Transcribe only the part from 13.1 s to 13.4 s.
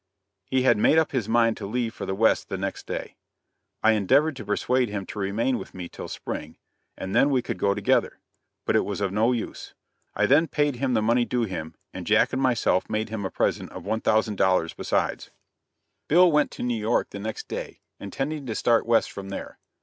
a